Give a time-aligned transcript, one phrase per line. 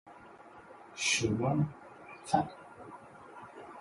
[0.95, 1.59] 时光
[2.25, 2.47] 荏苒。